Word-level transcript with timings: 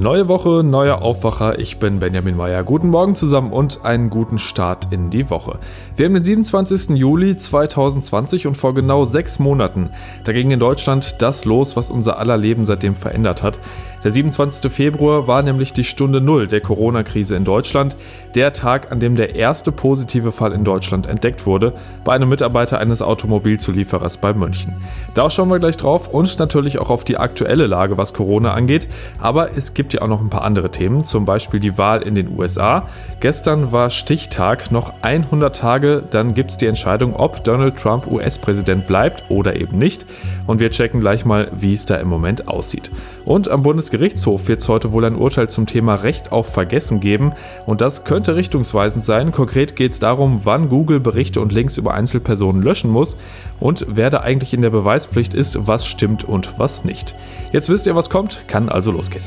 Neue 0.00 0.26
Woche, 0.26 0.64
neuer 0.64 1.02
Aufwacher. 1.02 1.60
Ich 1.60 1.78
bin 1.78 2.00
Benjamin 2.00 2.36
Meyer. 2.36 2.64
Guten 2.64 2.88
Morgen 2.88 3.14
zusammen 3.14 3.52
und 3.52 3.84
einen 3.84 4.10
guten 4.10 4.38
Start 4.38 4.88
in 4.90 5.08
die 5.08 5.30
Woche. 5.30 5.60
Wir 5.94 6.06
haben 6.06 6.14
den 6.14 6.24
27. 6.24 6.96
Juli 6.96 7.36
2020 7.36 8.48
und 8.48 8.56
vor 8.56 8.74
genau 8.74 9.04
sechs 9.04 9.38
Monaten, 9.38 9.90
da 10.24 10.32
ging 10.32 10.50
in 10.50 10.58
Deutschland 10.58 11.22
das 11.22 11.44
los, 11.44 11.76
was 11.76 11.92
unser 11.92 12.18
aller 12.18 12.36
Leben 12.36 12.64
seitdem 12.64 12.96
verändert 12.96 13.44
hat. 13.44 13.60
Der 14.04 14.12
27. 14.12 14.70
Februar 14.70 15.26
war 15.26 15.42
nämlich 15.42 15.72
die 15.72 15.82
Stunde 15.82 16.20
Null 16.20 16.46
der 16.46 16.60
Corona-Krise 16.60 17.36
in 17.36 17.44
Deutschland, 17.44 17.96
der 18.34 18.52
Tag, 18.52 18.92
an 18.92 19.00
dem 19.00 19.14
der 19.14 19.34
erste 19.34 19.72
positive 19.72 20.30
Fall 20.30 20.52
in 20.52 20.62
Deutschland 20.62 21.06
entdeckt 21.06 21.46
wurde, 21.46 21.72
bei 22.04 22.12
einem 22.12 22.28
Mitarbeiter 22.28 22.78
eines 22.78 23.00
Automobilzulieferers 23.00 24.18
bei 24.18 24.34
München. 24.34 24.74
Da 25.14 25.30
schauen 25.30 25.48
wir 25.48 25.58
gleich 25.58 25.78
drauf 25.78 26.08
und 26.08 26.38
natürlich 26.38 26.78
auch 26.78 26.90
auf 26.90 27.04
die 27.04 27.16
aktuelle 27.16 27.66
Lage, 27.66 27.96
was 27.96 28.12
Corona 28.12 28.52
angeht. 28.52 28.88
Aber 29.20 29.56
es 29.56 29.72
gibt 29.72 29.94
ja 29.94 30.02
auch 30.02 30.08
noch 30.08 30.20
ein 30.20 30.28
paar 30.28 30.44
andere 30.44 30.70
Themen, 30.70 31.02
zum 31.02 31.24
Beispiel 31.24 31.58
die 31.58 31.78
Wahl 31.78 32.02
in 32.02 32.14
den 32.14 32.36
USA. 32.38 32.88
Gestern 33.20 33.72
war 33.72 33.88
Stichtag, 33.88 34.70
noch 34.70 34.92
100 35.00 35.56
Tage, 35.56 36.02
dann 36.10 36.34
gibt 36.34 36.50
es 36.50 36.58
die 36.58 36.66
Entscheidung, 36.66 37.16
ob 37.16 37.42
Donald 37.42 37.76
Trump 37.76 38.06
US-Präsident 38.06 38.86
bleibt 38.86 39.24
oder 39.30 39.56
eben 39.56 39.78
nicht. 39.78 40.04
Und 40.46 40.60
wir 40.60 40.70
checken 40.70 41.00
gleich 41.00 41.24
mal, 41.24 41.50
wie 41.54 41.72
es 41.72 41.86
da 41.86 41.96
im 41.96 42.08
Moment 42.08 42.48
aussieht. 42.48 42.90
Und 43.24 43.48
am 43.48 43.62
Bundesgerichtshof 43.94 44.48
wird 44.48 44.60
es 44.60 44.68
heute 44.68 44.90
wohl 44.90 45.04
ein 45.04 45.14
Urteil 45.14 45.48
zum 45.48 45.66
Thema 45.66 45.94
Recht 45.94 46.32
auf 46.32 46.52
Vergessen 46.52 46.98
geben. 46.98 47.30
Und 47.64 47.80
das 47.80 48.04
könnte 48.04 48.34
richtungsweisend 48.34 49.04
sein. 49.04 49.30
Konkret 49.30 49.76
geht 49.76 49.92
es 49.92 50.00
darum, 50.00 50.40
wann 50.44 50.68
Google 50.68 50.98
Berichte 50.98 51.40
und 51.40 51.52
Links 51.52 51.76
über 51.76 51.94
Einzelpersonen 51.94 52.60
löschen 52.60 52.90
muss 52.90 53.16
und 53.60 53.86
wer 53.88 54.10
da 54.10 54.18
eigentlich 54.18 54.52
in 54.52 54.62
der 54.62 54.70
Beweispflicht 54.70 55.32
ist, 55.32 55.68
was 55.68 55.86
stimmt 55.86 56.24
und 56.24 56.58
was 56.58 56.84
nicht. 56.84 57.14
Jetzt 57.52 57.68
wisst 57.68 57.86
ihr, 57.86 57.94
was 57.94 58.10
kommt, 58.10 58.48
kann 58.48 58.68
also 58.68 58.90
losgehen. 58.90 59.22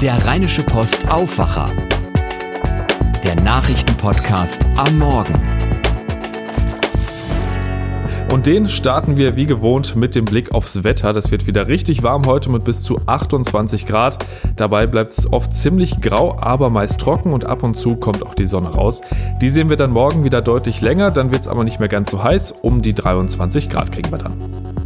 Der 0.00 0.24
Rheinische 0.24 0.62
Post 0.62 1.06
Aufwacher. 1.10 1.70
Der 3.22 3.34
Nachrichtenpodcast 3.34 4.64
am 4.76 4.96
Morgen. 4.96 5.53
Und 8.34 8.48
den 8.48 8.68
starten 8.68 9.16
wir 9.16 9.36
wie 9.36 9.46
gewohnt 9.46 9.94
mit 9.94 10.16
dem 10.16 10.24
Blick 10.24 10.50
aufs 10.50 10.82
Wetter. 10.82 11.12
Das 11.12 11.30
wird 11.30 11.46
wieder 11.46 11.68
richtig 11.68 12.02
warm 12.02 12.26
heute 12.26 12.50
mit 12.50 12.64
bis 12.64 12.82
zu 12.82 13.00
28 13.06 13.86
Grad. 13.86 14.26
Dabei 14.56 14.88
bleibt 14.88 15.12
es 15.12 15.32
oft 15.32 15.54
ziemlich 15.54 16.00
grau, 16.00 16.36
aber 16.40 16.68
meist 16.68 17.00
trocken 17.00 17.32
und 17.32 17.46
ab 17.46 17.62
und 17.62 17.76
zu 17.76 17.94
kommt 17.94 18.26
auch 18.26 18.34
die 18.34 18.46
Sonne 18.46 18.70
raus. 18.70 19.02
Die 19.40 19.50
sehen 19.50 19.70
wir 19.70 19.76
dann 19.76 19.92
morgen 19.92 20.24
wieder 20.24 20.42
deutlich 20.42 20.80
länger, 20.80 21.12
dann 21.12 21.30
wird 21.30 21.42
es 21.42 21.48
aber 21.48 21.62
nicht 21.62 21.78
mehr 21.78 21.88
ganz 21.88 22.10
so 22.10 22.24
heiß. 22.24 22.50
Um 22.50 22.82
die 22.82 22.94
23 22.94 23.70
Grad 23.70 23.92
kriegen 23.92 24.10
wir 24.10 24.18
dann. 24.18 24.83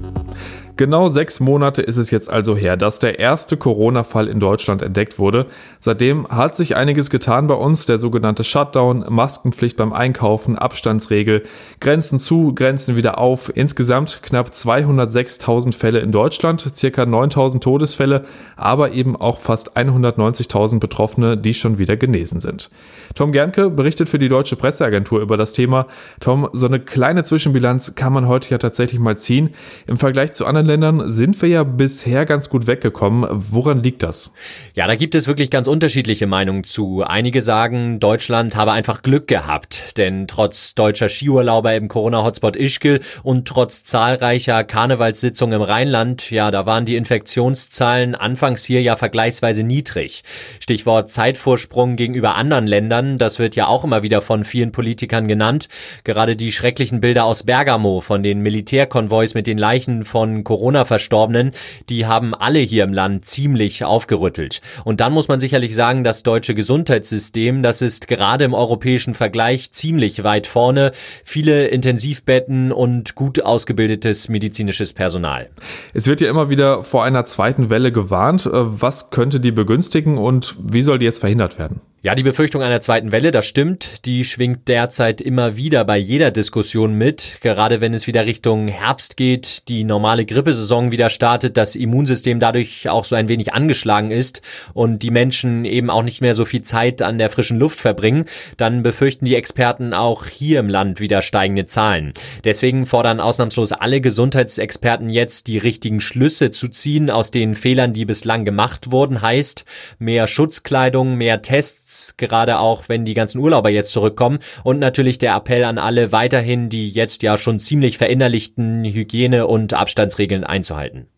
Genau 0.79 1.09
sechs 1.09 1.41
Monate 1.41 1.83
ist 1.83 1.97
es 1.97 2.13
jetzt 2.13 2.31
also 2.31 2.57
her, 2.57 2.77
dass 2.77 3.01
der 3.01 3.19
erste 3.19 3.57
Corona-Fall 3.57 4.29
in 4.29 4.39
Deutschland 4.39 4.81
entdeckt 4.81 5.19
wurde. 5.19 5.47
Seitdem 5.81 6.29
hat 6.29 6.55
sich 6.55 6.77
einiges 6.77 7.11
getan 7.11 7.49
bei 7.49 7.57
uns. 7.57 7.87
Der 7.87 7.99
sogenannte 7.99 8.45
Shutdown, 8.45 9.05
Maskenpflicht 9.09 9.77
beim 9.77 9.93
Einkaufen, 9.93 10.57
Abstandsregel, 10.57 11.43
Grenzen 11.81 12.21
zu, 12.21 12.55
Grenzen 12.55 12.95
wieder 12.95 13.19
auf. 13.19 13.51
Insgesamt 13.53 14.21
knapp 14.23 14.51
206.000 14.51 15.75
Fälle 15.75 15.99
in 15.99 16.13
Deutschland, 16.13 16.71
circa 16.77 17.03
9.000 17.03 17.59
Todesfälle, 17.59 18.25
aber 18.55 18.93
eben 18.93 19.17
auch 19.17 19.39
fast 19.39 19.77
190.000 19.77 20.79
Betroffene, 20.79 21.37
die 21.37 21.55
schon 21.55 21.79
wieder 21.79 21.97
genesen 21.97 22.39
sind. 22.39 22.71
Tom 23.17 23.33
Gernke 23.33 23.69
berichtet 23.69 24.09
für 24.09 24.21
die 24.21 24.29
Deutsche 24.29 24.55
Presseagentur 24.55 25.23
über 25.23 25.37
das 25.37 25.55
Thema. 25.55 25.89
Tom, 26.21 26.49
so 26.53 26.67
eine 26.67 26.79
kleine 26.79 27.25
Zwischenbilanz 27.25 27.97
kann 27.97 28.13
man 28.13 28.29
heute 28.29 28.51
ja 28.51 28.59
tatsächlich 28.59 29.01
mal 29.01 29.19
ziehen. 29.19 29.51
Im 29.89 29.99
Vergleich 29.99 30.31
zu 30.31 30.47
anderen 30.47 30.68
Ländern 30.69 31.11
sind 31.11 31.41
wir 31.43 31.49
ja 31.49 31.65
bisher 31.65 32.27
ganz 32.27 32.49
gut 32.49 32.67
weggekommen. 32.67 33.27
Woran 33.31 33.83
liegt 33.83 34.05
das? 34.05 34.33
Ja, 34.75 34.87
da 34.87 34.95
gibt 34.95 35.15
es 35.15 35.27
wirklich 35.27 35.51
ganz 35.51 35.67
unterschiedliche 35.67 36.29
Meinungen 36.29 36.63
zu. 36.63 37.03
Einige 37.03 37.43
sagen, 37.43 37.99
Deutschland 37.99 38.55
habe 38.55 38.71
einfach 38.73 39.03
Glück 39.03 39.27
gehabt, 39.27 39.97
denn 39.97 40.29
trotz 40.29 40.75
deutscher 40.75 41.09
Skiurlauber 41.09 41.75
im 41.75 41.89
Corona-Hotspot 41.89 42.55
Ischgl 42.55 43.01
und 43.23 43.49
trotz 43.49 43.83
zahlreicher 43.83 44.63
Karnevalssitzungen 44.63 45.57
im 45.57 45.63
Rheinland, 45.63 46.31
ja, 46.31 46.51
da 46.51 46.67
waren 46.67 46.85
die 46.85 46.97
Infektionszahlen 46.97 48.15
anfangs 48.15 48.65
hier 48.65 48.83
ja 48.83 48.95
vergleichsweise 48.97 49.65
niedrig. 49.65 50.23
Stichwort 50.61 51.11
Zeitvorsprung 51.11 51.97
gegenüber 51.97 52.37
anderen 52.37 52.67
Ländern, 52.67 53.19
das 53.19 53.39
wird 53.39 53.57
ja 53.57 53.67
auch 53.67 53.83
immer 53.85 54.03
wieder 54.03 54.23
von 54.23 54.45
vielen 54.45 54.71
Politikern 54.71 55.27
genannt. 55.27 55.69
Gerade 56.05 56.37
die 56.37 56.53
schrecklichen 56.53 57.01
Bilder 57.01 57.25
aus 57.25 57.43
Bergamo 57.43 58.01
von 58.03 58.23
den 58.23 58.43
Militärkonvois 58.43 59.35
mit 59.35 59.47
den 59.47 59.57
Leichen 59.59 60.05
von 60.05 60.45
Corona 60.45 60.58
Corona-Verstorbenen, 60.59 61.53
die 61.89 62.07
haben 62.07 62.35
alle 62.35 62.59
hier 62.59 62.83
im 62.83 62.93
Land 62.93 63.25
ziemlich 63.25 63.85
aufgerüttelt. 63.85 64.61
Und 64.85 65.01
dann 65.01 65.13
muss 65.13 65.29
man 65.29 65.39
sicherlich 65.39 65.77
sagen, 65.77 66.03
das 66.03 66.25
deutsche 66.25 66.55
Gesundheitssystem, 66.55 67.63
das 67.63 67.81
ist 67.81 68.09
gerade 68.09 68.45
im 68.45 68.55
europäischen 68.55 69.15
Vergleich 69.15 69.71
ziemlich 69.71 70.25
weit 70.25 70.49
vorne. 70.49 70.91
Viele 71.25 71.69
Intensivbetten 71.69 72.73
und 72.73 73.15
gut 73.15 73.41
ausgebildetes 73.41 74.29
medizinisches 74.29 74.93
Personal. 74.93 75.49
Es 75.95 76.09
wird 76.09 76.21
ja 76.21 76.29
immer 76.29 76.51
wieder 76.51 76.83
vor 76.83 77.05
einer 77.05 77.25
zweiten 77.25 77.71
Welle 77.71 77.93
gewarnt. 77.93 78.47
Äh, 78.47 78.51
was 78.53 79.11
könnte 79.11 79.39
die 79.39 79.53
begünstigen 79.53 80.19
und 80.19 80.57
wie 80.61 80.83
soll 80.83 80.99
die 80.99 81.05
jetzt 81.05 81.21
verhindert 81.21 81.59
werden? 81.59 81.81
Ja, 82.01 82.15
die 82.15 82.23
Befürchtung 82.23 82.63
einer 82.63 82.81
zweiten 82.81 83.11
Welle, 83.11 83.33
das 83.33 83.45
stimmt. 83.47 84.07
Die 84.07 84.25
schwingt 84.25 84.69
derzeit 84.69 85.21
immer 85.21 85.57
wieder 85.57 85.85
bei 85.85 85.99
jeder 85.99 86.31
Diskussion 86.31 86.95
mit. 86.95 87.39
Gerade 87.41 87.81
wenn 87.81 87.93
es 87.93 88.07
wieder 88.07 88.25
Richtung 88.25 88.69
Herbst 88.69 89.17
geht, 89.17 89.65
die 89.67 89.83
normale 89.83 90.25
Grippesaison 90.25 90.93
wieder 90.93 91.11
startet, 91.11 91.57
das 91.57 91.75
Immunsystem 91.75 92.39
dadurch 92.39 92.89
auch 92.89 93.05
so 93.05 93.17
ein 93.17 93.29
wenig 93.29 93.53
angeschlagen 93.53 94.13
ist 94.13 94.43
und 94.75 95.03
die 95.03 95.11
Menschen 95.11 95.65
eben 95.65 95.91
auch 95.91 96.05
nicht 96.05 96.21
mehr 96.21 96.37
so 96.37 96.45
viel 96.45 96.63
Zeit 96.63 97.03
an 97.03 97.19
der 97.19 97.31
frischen 97.31 97.59
Luft 97.59 97.81
verbringen, 97.81 98.27
dann 98.59 98.85
befürchten 98.85 99.25
die 99.25 99.35
Experten 99.35 99.93
auch 99.93 100.27
hier 100.27 100.61
im 100.61 100.69
Land 100.69 101.01
wieder 101.01 101.21
steigende 101.21 101.67
Zahlen. 101.67 102.13
Deswegen 102.45 102.87
fordern 102.87 103.19
ausnahmslos 103.19 103.73
alle 103.73 104.01
Gesundheitsexperten 104.01 105.11
jetzt, 105.11 105.49
die 105.49 105.59
richtigen 105.59 106.01
Schlüsse 106.01 106.53
zu 106.53 106.69
ziehen 106.69 107.11
aus 107.11 107.33
den 107.33 107.57
Fehlern, 107.57 107.93
die 107.93 108.05
bislang 108.05 108.45
gemacht 108.45 108.93
wurden. 108.93 109.21
Heißt, 109.21 109.65
mehr 109.99 110.29
Schutzkleidung, 110.29 111.17
mehr 111.17 111.43
Tests, 111.43 111.88
Tests, 111.89 112.17
gerade 112.17 112.59
auch 112.59 112.89
wenn 112.89 113.05
die 113.05 113.15
ganzen 113.15 113.39
Urlauber 113.39 113.71
jetzt 113.71 113.93
zurückkommen. 113.93 114.41
Und 114.63 114.79
natürlich 114.79 115.19
der 115.19 115.35
Appell 115.35 115.65
an 115.65 115.79
alle 115.79 116.13
weiterhin, 116.13 116.69
die 116.69 116.91
jetzt 116.91 117.23
ja 117.23 117.39
schon 117.39 117.61
ziemlich 117.61 117.99
verinnerlichten 117.99 118.85
Hygiene- 118.85 119.47
und 119.47 119.75
Abstandsregeln 119.75 120.45
einzuhalten. 120.45 121.09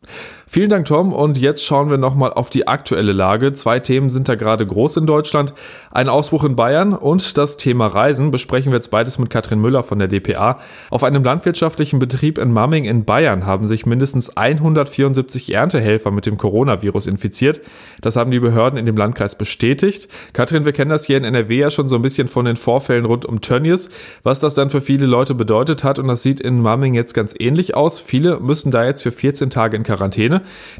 Vielen 0.53 0.69
Dank, 0.69 0.87
Tom. 0.87 1.13
Und 1.13 1.39
jetzt 1.39 1.65
schauen 1.65 1.91
wir 1.91 1.97
nochmal 1.97 2.33
auf 2.33 2.51
die 2.51 2.67
aktuelle 2.67 3.13
Lage. 3.13 3.53
Zwei 3.53 3.79
Themen 3.79 4.11
sind 4.11 4.29
da 4.29 4.35
gerade 4.35 4.67
groß 4.67 4.97
in 4.97 5.07
Deutschland. 5.07 5.55
Ein 5.93 6.09
Ausbruch 6.09 6.43
in 6.43 6.57
Bayern 6.57 6.93
und 6.93 7.39
das 7.39 7.57
Thema 7.57 7.87
Reisen 7.87 8.33
besprechen 8.33 8.73
wir 8.73 8.77
jetzt 8.79 8.91
beides 8.91 9.21
mit 9.21 9.31
Katrin 9.31 9.61
Müller 9.61 9.85
von 9.85 10.01
der 10.01 10.09
DPA. 10.09 10.59
Auf 10.91 11.05
einem 11.05 11.23
landwirtschaftlichen 11.23 12.01
Betrieb 12.01 12.37
in 12.37 12.53
Mamming 12.53 12.85
in 12.85 13.05
Bayern 13.05 13.47
haben 13.47 13.69
sich 13.69 13.87
mindestens 13.87 14.37
174 14.37 15.55
Erntehelfer 15.55 16.11
mit 16.11 16.27
dem 16.27 16.37
Coronavirus 16.37 17.07
infiziert. 17.07 17.61
Das 18.01 18.17
haben 18.17 18.33
die 18.33 18.41
Behörden 18.41 18.77
in 18.77 18.87
dem 18.87 18.97
Landkreis 18.97 19.39
bestätigt. 19.39 20.09
Katrin, 20.33 20.65
wir 20.65 20.73
kennen 20.73 20.91
das 20.91 21.05
hier 21.05 21.17
in 21.17 21.23
NRW 21.23 21.59
ja 21.59 21.71
schon 21.71 21.89
so 21.89 21.95
ein 21.95 22.03
bisschen 22.03 22.27
von 22.27 22.45
den 22.45 22.57
Vorfällen 22.57 23.05
rund 23.05 23.25
um 23.25 23.41
Tönnies, 23.41 23.89
was 24.25 24.41
das 24.41 24.55
dann 24.55 24.71
für 24.71 24.81
viele 24.81 25.07
Leute 25.07 25.37
bedeutet 25.37 25.85
hat. 25.85 26.01
Und 26.01 26.09
das 26.09 26.25
sieht 26.25 26.41
in 26.41 26.61
Mamming 26.61 26.95
jetzt 26.95 27.15
ganz 27.15 27.37
ähnlich 27.39 27.77
aus. 27.77 28.01
Viele 28.01 28.41
müssen 28.41 28.73
da 28.73 28.85
jetzt 28.85 29.03
für 29.03 29.13
14 29.13 29.49
Tage 29.51 29.77
in 29.77 29.85
Quarantäne. 29.85 30.00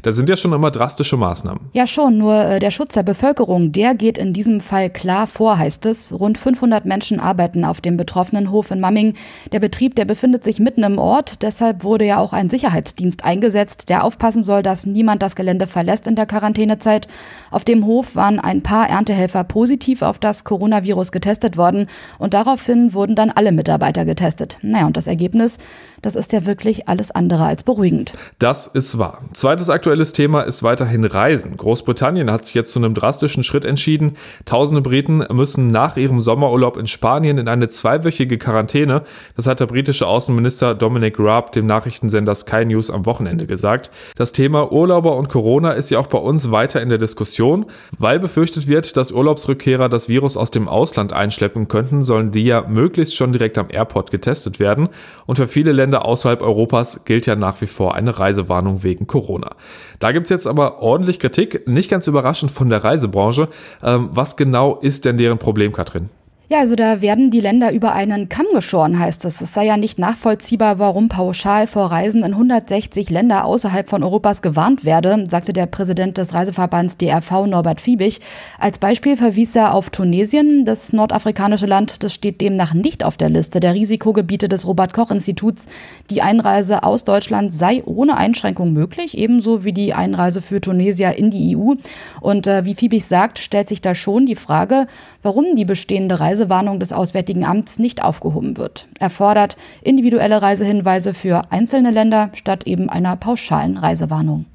Das 0.01 0.15
sind 0.15 0.29
ja 0.29 0.35
schon 0.35 0.53
immer 0.53 0.71
drastische 0.71 1.17
Maßnahmen. 1.17 1.69
Ja, 1.73 1.87
schon. 1.87 2.17
Nur 2.17 2.43
äh, 2.43 2.59
der 2.59 2.71
Schutz 2.71 2.93
der 2.93 3.03
Bevölkerung, 3.03 3.71
der 3.71 3.95
geht 3.95 4.17
in 4.17 4.33
diesem 4.33 4.61
Fall 4.61 4.89
klar 4.89 5.27
vor, 5.27 5.57
heißt 5.57 5.85
es. 5.85 6.11
Rund 6.11 6.37
500 6.37 6.85
Menschen 6.85 7.19
arbeiten 7.19 7.65
auf 7.65 7.81
dem 7.81 7.97
betroffenen 7.97 8.51
Hof 8.51 8.71
in 8.71 8.79
Mamming. 8.79 9.15
Der 9.51 9.59
Betrieb, 9.59 9.95
der 9.95 10.05
befindet 10.05 10.43
sich 10.43 10.59
mitten 10.59 10.83
im 10.83 10.97
Ort. 10.97 11.41
Deshalb 11.41 11.83
wurde 11.83 12.05
ja 12.05 12.17
auch 12.17 12.33
ein 12.33 12.49
Sicherheitsdienst 12.49 13.23
eingesetzt, 13.23 13.89
der 13.89 14.03
aufpassen 14.03 14.43
soll, 14.43 14.63
dass 14.63 14.85
niemand 14.85 15.21
das 15.21 15.35
Gelände 15.35 15.67
verlässt 15.67 16.07
in 16.07 16.15
der 16.15 16.25
Quarantänezeit. 16.25 17.07
Auf 17.51 17.63
dem 17.65 17.85
Hof 17.85 18.15
waren 18.15 18.39
ein 18.39 18.63
paar 18.63 18.89
Erntehelfer 18.89 19.43
positiv 19.43 20.01
auf 20.01 20.19
das 20.19 20.43
Coronavirus 20.43 21.11
getestet 21.11 21.57
worden 21.57 21.87
und 22.17 22.33
daraufhin 22.33 22.93
wurden 22.93 23.15
dann 23.15 23.29
alle 23.29 23.51
Mitarbeiter 23.51 24.05
getestet. 24.05 24.57
Naja, 24.61 24.87
und 24.87 24.97
das 24.97 25.07
Ergebnis, 25.07 25.57
das 26.01 26.15
ist 26.15 26.33
ja 26.33 26.45
wirklich 26.45 26.87
alles 26.87 27.11
andere 27.11 27.45
als 27.45 27.63
beruhigend. 27.63 28.13
Das 28.39 28.67
ist 28.67 28.97
wahr. 28.97 29.10
Zweites 29.33 29.69
aktuelles 29.69 30.11
Thema 30.11 30.41
ist 30.41 30.63
weiterhin 30.63 31.05
Reisen. 31.05 31.55
Großbritannien 31.55 32.31
hat 32.31 32.45
sich 32.45 32.55
jetzt 32.55 32.71
zu 32.71 32.79
einem 32.79 32.93
drastischen 32.93 33.43
Schritt 33.43 33.63
entschieden. 33.63 34.17
Tausende 34.45 34.81
Briten 34.81 35.23
müssen 35.31 35.67
nach 35.67 35.95
ihrem 35.97 36.19
Sommerurlaub 36.19 36.77
in 36.77 36.87
Spanien 36.87 37.37
in 37.37 37.47
eine 37.47 37.69
zweiwöchige 37.69 38.37
Quarantäne. 38.39 39.03
Das 39.35 39.45
hat 39.45 39.59
der 39.59 39.67
britische 39.67 40.07
Außenminister 40.07 40.73
Dominic 40.73 41.19
Raab 41.19 41.51
dem 41.51 41.67
Nachrichtensender 41.67 42.33
Sky 42.33 42.65
News 42.65 42.89
am 42.89 43.05
Wochenende 43.05 43.45
gesagt. 43.45 43.91
Das 44.15 44.31
Thema 44.31 44.71
Urlauber 44.71 45.15
und 45.15 45.29
Corona 45.29 45.71
ist 45.71 45.91
ja 45.91 45.99
auch 45.99 46.07
bei 46.07 46.17
uns 46.17 46.51
weiter 46.51 46.81
in 46.81 46.89
der 46.89 46.97
Diskussion. 46.97 47.67
Weil 47.99 48.19
befürchtet 48.19 48.67
wird, 48.67 48.97
dass 48.97 49.11
Urlaubsrückkehrer 49.11 49.87
das 49.87 50.09
Virus 50.09 50.35
aus 50.35 50.49
dem 50.51 50.67
Ausland 50.67 51.13
einschleppen 51.13 51.67
könnten, 51.67 52.01
sollen 52.01 52.31
die 52.31 52.45
ja 52.45 52.65
möglichst 52.67 53.15
schon 53.15 53.31
direkt 53.31 53.59
am 53.59 53.67
Airport 53.69 54.09
getestet 54.09 54.59
werden. 54.59 54.89
Und 55.25 55.35
für 55.35 55.47
viele 55.47 55.71
Länder 55.71 55.91
Länder 55.91 56.05
außerhalb 56.05 56.41
Europas 56.41 57.03
gilt 57.05 57.25
ja 57.25 57.35
nach 57.35 57.59
wie 57.59 57.67
vor 57.67 57.95
eine 57.95 58.17
Reisewarnung 58.17 58.81
wegen 58.83 58.90
wegen 58.91 59.07
Corona. 59.07 59.55
Da 59.99 60.11
gibt 60.11 60.25
es 60.25 60.29
jetzt 60.29 60.47
aber 60.47 60.81
ordentlich 60.81 61.19
Kritik, 61.19 61.67
nicht 61.67 61.89
ganz 61.89 62.07
überraschend 62.07 62.51
von 62.51 62.69
der 62.69 62.83
Reisebranche. 62.83 63.47
Ähm, 63.81 64.09
was 64.11 64.35
genau 64.35 64.75
ist 64.75 65.05
denn 65.05 65.17
deren 65.17 65.37
Problem, 65.37 65.71
Katrin? 65.71 66.09
Ja, 66.51 66.59
also 66.59 66.75
da 66.75 66.99
werden 66.99 67.31
die 67.31 67.39
Länder 67.39 67.71
über 67.71 67.93
einen 67.93 68.27
Kamm 68.27 68.47
geschoren, 68.53 68.99
heißt 68.99 69.23
es. 69.23 69.39
Es 69.39 69.53
sei 69.53 69.67
ja 69.67 69.77
nicht 69.77 69.97
nachvollziehbar, 69.97 70.79
warum 70.79 71.07
pauschal 71.07 71.65
vor 71.65 71.89
Reisen 71.89 72.23
in 72.23 72.33
160 72.33 73.09
Länder 73.09 73.45
außerhalb 73.45 73.87
von 73.87 74.03
Europas 74.03 74.41
gewarnt 74.41 74.83
werde, 74.83 75.27
sagte 75.29 75.53
der 75.53 75.65
Präsident 75.65 76.17
des 76.17 76.33
Reiseverbands 76.33 76.97
DRV 76.97 77.45
Norbert 77.47 77.79
Fiebig. 77.79 78.19
Als 78.59 78.79
Beispiel 78.79 79.15
verwies 79.15 79.55
er 79.55 79.73
auf 79.73 79.91
Tunesien. 79.91 80.65
Das 80.65 80.91
nordafrikanische 80.91 81.67
Land, 81.67 82.03
das 82.03 82.13
steht 82.13 82.41
demnach 82.41 82.73
nicht 82.73 83.05
auf 83.05 83.15
der 83.15 83.29
Liste 83.29 83.61
der 83.61 83.73
Risikogebiete 83.73 84.49
des 84.49 84.67
Robert 84.67 84.91
Koch 84.91 85.11
Instituts. 85.11 85.67
Die 86.09 86.21
Einreise 86.21 86.83
aus 86.83 87.05
Deutschland 87.05 87.53
sei 87.53 87.81
ohne 87.85 88.17
Einschränkung 88.17 88.73
möglich, 88.73 89.17
ebenso 89.17 89.63
wie 89.63 89.71
die 89.71 89.93
Einreise 89.93 90.41
für 90.41 90.59
Tunesier 90.59 91.13
in 91.13 91.31
die 91.31 91.55
EU. 91.55 91.75
Und 92.19 92.45
äh, 92.45 92.65
wie 92.65 92.75
Fiebig 92.75 93.05
sagt, 93.05 93.39
stellt 93.39 93.69
sich 93.69 93.79
da 93.79 93.95
schon 93.95 94.25
die 94.25 94.35
Frage, 94.35 94.87
warum 95.23 95.55
die 95.55 95.63
bestehende 95.63 96.19
Reise 96.19 96.40
Reisewarnung 96.41 96.79
des 96.79 96.91
Auswärtigen 96.91 97.45
Amts 97.45 97.77
nicht 97.77 98.03
aufgehoben 98.03 98.57
wird. 98.57 98.87
Er 98.99 99.09
fordert 99.09 99.57
individuelle 99.81 100.41
Reisehinweise 100.41 101.13
für 101.13 101.51
einzelne 101.51 101.91
Länder 101.91 102.31
statt 102.33 102.65
eben 102.65 102.89
einer 102.89 103.15
pauschalen 103.15 103.77
Reisewarnung. 103.77 104.45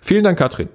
Vielen 0.00 0.24
Dank, 0.24 0.38
Katrin. 0.38 0.68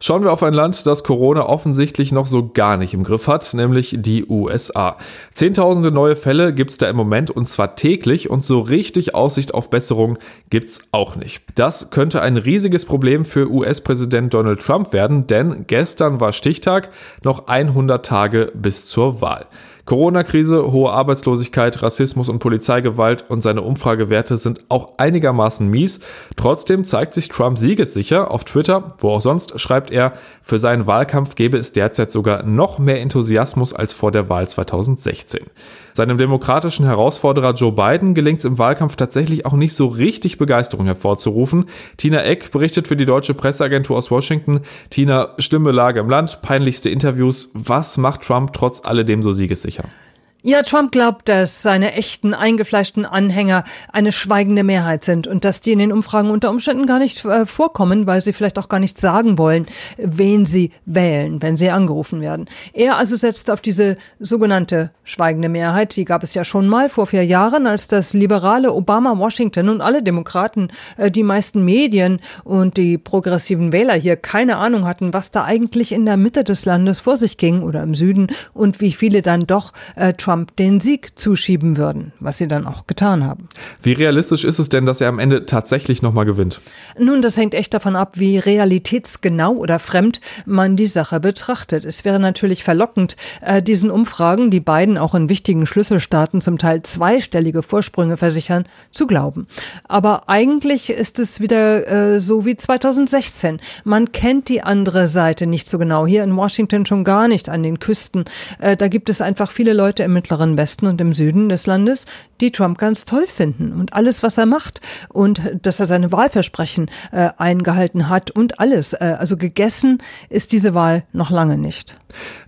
Schauen 0.00 0.22
wir 0.22 0.32
auf 0.32 0.42
ein 0.42 0.54
Land, 0.54 0.86
das 0.86 1.04
Corona 1.04 1.46
offensichtlich 1.46 2.12
noch 2.12 2.26
so 2.26 2.50
gar 2.52 2.76
nicht 2.76 2.94
im 2.94 3.04
Griff 3.04 3.26
hat, 3.26 3.54
nämlich 3.54 3.96
die 3.98 4.24
USA. 4.26 4.96
Zehntausende 5.32 5.90
neue 5.90 6.16
Fälle 6.16 6.54
gibt 6.54 6.70
es 6.70 6.78
da 6.78 6.88
im 6.88 6.96
Moment 6.96 7.30
und 7.30 7.46
zwar 7.46 7.74
täglich 7.76 8.30
und 8.30 8.44
so 8.44 8.60
richtig 8.60 9.14
Aussicht 9.14 9.54
auf 9.54 9.70
Besserung 9.70 10.18
gibt 10.50 10.68
es 10.68 10.88
auch 10.92 11.16
nicht. 11.16 11.44
Das 11.56 11.90
könnte 11.90 12.22
ein 12.22 12.36
riesiges 12.36 12.84
Problem 12.84 13.24
für 13.24 13.50
US-Präsident 13.50 14.32
Donald 14.34 14.60
Trump 14.60 14.92
werden, 14.92 15.26
denn 15.26 15.64
gestern 15.66 16.20
war 16.20 16.32
Stichtag, 16.32 16.90
noch 17.22 17.48
100 17.48 18.04
Tage 18.04 18.52
bis 18.54 18.86
zur 18.86 19.20
Wahl. 19.20 19.46
Corona-Krise, 19.86 20.72
hohe 20.72 20.90
Arbeitslosigkeit, 20.90 21.82
Rassismus 21.82 22.30
und 22.30 22.38
Polizeigewalt 22.38 23.26
und 23.28 23.42
seine 23.42 23.60
Umfragewerte 23.60 24.38
sind 24.38 24.64
auch 24.70 24.92
einigermaßen 24.96 25.68
mies. 25.68 26.00
Trotzdem 26.36 26.84
zeigt 26.84 27.12
sich 27.12 27.28
Trump 27.28 27.58
siegessicher. 27.58 28.30
Auf 28.30 28.44
Twitter, 28.44 28.94
wo 28.98 29.10
auch 29.10 29.20
sonst, 29.20 29.60
schreibt 29.60 29.90
er, 29.90 30.14
für 30.40 30.58
seinen 30.58 30.86
Wahlkampf 30.86 31.34
gäbe 31.34 31.58
es 31.58 31.72
derzeit 31.72 32.10
sogar 32.12 32.44
noch 32.44 32.78
mehr 32.78 33.02
Enthusiasmus 33.02 33.74
als 33.74 33.92
vor 33.92 34.10
der 34.10 34.30
Wahl 34.30 34.48
2016. 34.48 35.44
Seinem 35.92 36.18
demokratischen 36.18 36.86
Herausforderer 36.86 37.52
Joe 37.52 37.70
Biden 37.70 38.14
gelingt 38.14 38.38
es 38.38 38.44
im 38.44 38.58
Wahlkampf 38.58 38.96
tatsächlich 38.96 39.46
auch 39.46 39.52
nicht 39.52 39.74
so 39.74 39.86
richtig 39.86 40.38
Begeisterung 40.38 40.86
hervorzurufen. 40.86 41.66
Tina 41.98 42.22
Eck 42.24 42.50
berichtet 42.50 42.88
für 42.88 42.96
die 42.96 43.04
deutsche 43.04 43.34
Presseagentur 43.34 43.96
aus 43.96 44.10
Washington. 44.10 44.60
Tina, 44.90 45.34
Stimme, 45.38 45.70
Lage 45.70 46.00
im 46.00 46.08
Land, 46.08 46.40
peinlichste 46.42 46.90
Interviews. 46.90 47.50
Was 47.54 47.96
macht 47.96 48.22
Trump 48.22 48.54
trotz 48.54 48.84
alledem 48.84 49.22
so 49.22 49.32
siegessicher? 49.32 49.73
Sicher. 49.74 50.03
Ja, 50.46 50.62
Trump 50.62 50.92
glaubt, 50.92 51.30
dass 51.30 51.62
seine 51.62 51.94
echten, 51.94 52.34
eingefleischten 52.34 53.06
Anhänger 53.06 53.64
eine 53.90 54.12
schweigende 54.12 54.62
Mehrheit 54.62 55.02
sind 55.02 55.26
und 55.26 55.42
dass 55.42 55.62
die 55.62 55.72
in 55.72 55.78
den 55.78 55.90
Umfragen 55.90 56.30
unter 56.30 56.50
Umständen 56.50 56.84
gar 56.84 56.98
nicht 56.98 57.24
äh, 57.24 57.46
vorkommen, 57.46 58.06
weil 58.06 58.20
sie 58.20 58.34
vielleicht 58.34 58.58
auch 58.58 58.68
gar 58.68 58.78
nicht 58.78 59.00
sagen 59.00 59.38
wollen, 59.38 59.64
wen 59.96 60.44
sie 60.44 60.72
wählen, 60.84 61.40
wenn 61.40 61.56
sie 61.56 61.70
angerufen 61.70 62.20
werden. 62.20 62.44
Er 62.74 62.98
also 62.98 63.16
setzt 63.16 63.50
auf 63.50 63.62
diese 63.62 63.96
sogenannte 64.20 64.90
schweigende 65.02 65.48
Mehrheit. 65.48 65.96
Die 65.96 66.04
gab 66.04 66.22
es 66.22 66.34
ja 66.34 66.44
schon 66.44 66.68
mal 66.68 66.90
vor 66.90 67.06
vier 67.06 67.24
Jahren, 67.24 67.66
als 67.66 67.88
das 67.88 68.12
liberale 68.12 68.74
Obama 68.74 69.18
Washington 69.18 69.70
und 69.70 69.80
alle 69.80 70.02
Demokraten, 70.02 70.68
äh, 70.98 71.10
die 71.10 71.22
meisten 71.22 71.64
Medien 71.64 72.20
und 72.44 72.76
die 72.76 72.98
progressiven 72.98 73.72
Wähler 73.72 73.94
hier 73.94 74.16
keine 74.16 74.58
Ahnung 74.58 74.84
hatten, 74.86 75.14
was 75.14 75.30
da 75.30 75.44
eigentlich 75.44 75.90
in 75.90 76.04
der 76.04 76.18
Mitte 76.18 76.44
des 76.44 76.66
Landes 76.66 77.00
vor 77.00 77.16
sich 77.16 77.38
ging 77.38 77.62
oder 77.62 77.82
im 77.82 77.94
Süden 77.94 78.26
und 78.52 78.82
wie 78.82 78.92
viele 78.92 79.22
dann 79.22 79.46
doch 79.46 79.72
äh, 79.96 80.12
Trump 80.12 80.33
Trump 80.34 80.56
den 80.56 80.80
Sieg 80.80 81.16
zuschieben 81.16 81.76
würden, 81.76 82.12
was 82.18 82.38
sie 82.38 82.48
dann 82.48 82.66
auch 82.66 82.88
getan 82.88 83.24
haben. 83.24 83.48
Wie 83.82 83.92
realistisch 83.92 84.42
ist 84.42 84.58
es 84.58 84.68
denn, 84.68 84.84
dass 84.84 85.00
er 85.00 85.08
am 85.08 85.20
Ende 85.20 85.46
tatsächlich 85.46 86.02
nochmal 86.02 86.24
gewinnt? 86.24 86.60
Nun, 86.98 87.22
das 87.22 87.36
hängt 87.36 87.54
echt 87.54 87.72
davon 87.72 87.94
ab, 87.94 88.14
wie 88.14 88.38
realitätsgenau 88.38 89.52
oder 89.52 89.78
fremd 89.78 90.20
man 90.44 90.74
die 90.74 90.88
Sache 90.88 91.20
betrachtet. 91.20 91.84
Es 91.84 92.04
wäre 92.04 92.18
natürlich 92.18 92.64
verlockend, 92.64 93.16
äh, 93.42 93.62
diesen 93.62 93.92
Umfragen, 93.92 94.50
die 94.50 94.58
beiden 94.58 94.98
auch 94.98 95.14
in 95.14 95.28
wichtigen 95.28 95.66
Schlüsselstaaten 95.66 96.40
zum 96.40 96.58
Teil 96.58 96.82
zweistellige 96.82 97.62
Vorsprünge 97.62 98.16
versichern, 98.16 98.64
zu 98.90 99.06
glauben. 99.06 99.46
Aber 99.86 100.28
eigentlich 100.28 100.90
ist 100.90 101.20
es 101.20 101.40
wieder 101.40 102.14
äh, 102.14 102.18
so 102.18 102.44
wie 102.44 102.56
2016. 102.56 103.60
Man 103.84 104.10
kennt 104.10 104.48
die 104.48 104.62
andere 104.62 105.06
Seite 105.06 105.46
nicht 105.46 105.68
so 105.68 105.78
genau. 105.78 106.08
Hier 106.08 106.24
in 106.24 106.36
Washington 106.36 106.86
schon 106.86 107.04
gar 107.04 107.28
nicht 107.28 107.48
an 107.48 107.62
den 107.62 107.78
Küsten. 107.78 108.24
Äh, 108.58 108.76
da 108.76 108.88
gibt 108.88 109.08
es 109.08 109.20
einfach 109.20 109.52
viele 109.52 109.74
Leute 109.74 110.02
im 110.02 110.23
mittleren 110.24 110.56
Westen 110.56 110.86
und 110.86 111.00
im 111.02 111.12
Süden 111.12 111.50
des 111.50 111.66
Landes, 111.66 112.06
die 112.40 112.50
Trump 112.50 112.78
ganz 112.78 113.04
toll 113.04 113.26
finden 113.26 113.72
und 113.72 113.92
alles, 113.92 114.22
was 114.22 114.38
er 114.38 114.46
macht 114.46 114.80
und 115.10 115.42
dass 115.60 115.80
er 115.80 115.86
seine 115.86 116.12
Wahlversprechen 116.12 116.90
äh, 117.12 117.28
eingehalten 117.36 118.08
hat 118.08 118.30
und 118.30 118.58
alles. 118.58 118.94
Äh, 118.94 119.16
also 119.18 119.36
gegessen 119.36 120.02
ist 120.30 120.52
diese 120.52 120.72
Wahl 120.72 121.04
noch 121.12 121.30
lange 121.30 121.58
nicht. 121.58 121.98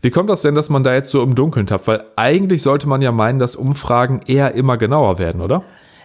Wie 0.01 0.11
kommt 0.11 0.31
das 0.31 0.41
denn, 0.41 0.55
dass 0.55 0.71
man 0.71 0.85
da 0.85 0.95
jetzt 0.95 1.11
so 1.11 1.23
im 1.23 1.35
Dunkeln 1.35 1.67
tappt? 1.67 1.87
Weil 1.87 2.03
eigentlich 2.17 2.63
sollte 2.63 2.89
man 2.89 3.03
ja 3.03 3.13
meinen, 3.13 3.39
dass 3.39 3.57
Umfragen 3.57 4.23
eher 4.27 4.55
immer 4.55 4.79
genauer 4.79 5.19
werden, 5.19 5.43
oder? 5.43 5.63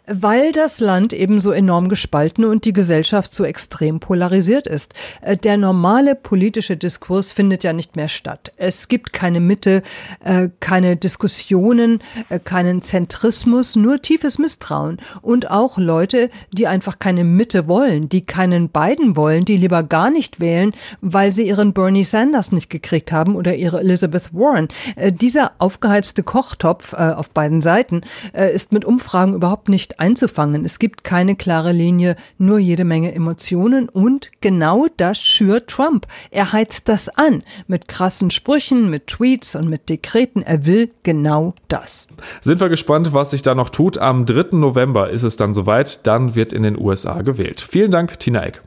Weil 0.07 0.51
das 0.51 0.79
Land 0.79 1.13
eben 1.13 1.41
so 1.41 1.51
enorm 1.51 1.89
gespalten 1.89 2.45
und 2.45 2.65
die 2.65 2.73
Gesellschaft 2.73 3.33
so 3.33 3.43
extrem 3.43 3.99
polarisiert 3.99 4.67
ist. 4.67 4.93
Äh, 5.21 5.37
der 5.37 5.57
normale 5.57 6.15
politische 6.15 6.77
Diskurs 6.77 7.31
findet 7.31 7.63
ja 7.63 7.73
nicht 7.73 7.95
mehr 7.95 8.07
statt. 8.07 8.51
Es 8.57 8.87
gibt 8.87 9.13
keine 9.13 9.39
Mitte, 9.39 9.83
äh, 10.23 10.49
keine 10.59 10.97
Diskussionen, 10.97 12.01
äh, 12.29 12.39
keinen 12.39 12.81
Zentrismus, 12.81 13.75
nur 13.75 14.01
tiefes 14.01 14.39
Misstrauen 14.39 14.97
und 15.21 15.51
auch 15.51 15.77
Leute, 15.77 16.29
die 16.51 16.67
einfach 16.67 16.99
keine 16.99 17.23
Mitte 17.23 17.67
wollen, 17.67 18.09
die 18.09 18.25
keinen 18.25 18.69
Biden 18.69 19.15
wollen, 19.15 19.45
die 19.45 19.57
lieber 19.57 19.83
gar 19.83 20.09
nicht 20.09 20.39
wählen, 20.39 20.73
weil 21.01 21.31
sie 21.31 21.47
ihren 21.47 21.73
Bernie 21.73 22.05
Sanders 22.05 22.51
nicht 22.51 22.69
gekriegt 22.69 23.11
haben 23.11 23.35
oder 23.35 23.55
ihre 23.55 23.79
Elizabeth 23.79 24.33
Warren. 24.33 24.67
Dieser 24.97 25.51
aufgeheizte 25.57 26.23
Kochtopf 26.23 26.93
auf 26.93 27.29
beiden 27.29 27.61
Seiten 27.61 28.01
ist 28.33 28.71
mit 28.71 28.85
Umfragen 28.85 29.33
überhaupt 29.33 29.69
nicht 29.69 29.90
nicht 29.91 29.99
einzufangen. 29.99 30.63
Es 30.63 30.79
gibt 30.79 31.03
keine 31.03 31.35
klare 31.35 31.71
Linie, 31.71 32.15
nur 32.37 32.59
jede 32.59 32.85
Menge 32.85 33.13
Emotionen 33.13 33.89
und 33.89 34.31
genau 34.39 34.87
das 34.97 35.17
schürt 35.17 35.67
Trump. 35.69 36.07
Er 36.29 36.53
heizt 36.53 36.87
das 36.87 37.09
an 37.09 37.43
mit 37.67 37.87
krassen 37.87 38.31
Sprüchen, 38.31 38.89
mit 38.89 39.07
Tweets 39.07 39.55
und 39.55 39.69
mit 39.69 39.89
Dekreten. 39.89 40.43
Er 40.43 40.65
will 40.65 40.91
genau 41.03 41.55
das. 41.67 42.07
Sind 42.41 42.59
wir 42.59 42.69
gespannt, 42.69 43.13
was 43.13 43.31
sich 43.31 43.41
da 43.41 43.53
noch 43.55 43.69
tut. 43.69 43.97
Am 43.97 44.25
3. 44.25 44.55
November 44.57 45.09
ist 45.09 45.23
es 45.23 45.35
dann 45.35 45.53
soweit. 45.53 46.07
Dann 46.07 46.35
wird 46.35 46.53
in 46.53 46.63
den 46.63 46.79
USA 46.79 47.21
gewählt. 47.21 47.59
Vielen 47.61 47.91
Dank, 47.91 48.19
Tina 48.19 48.43
Eck. 48.45 48.61